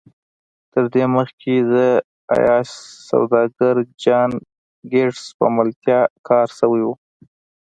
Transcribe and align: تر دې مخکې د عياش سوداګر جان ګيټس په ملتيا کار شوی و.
تر 0.73 0.83
دې 0.93 1.05
مخکې 1.15 1.53
د 1.71 1.73
عياش 2.33 2.69
سوداګر 3.09 3.75
جان 4.03 4.31
ګيټس 4.91 5.23
په 5.37 5.45
ملتيا 5.55 5.99
کار 6.27 6.47
شوی 6.59 6.81
و. 6.85 6.89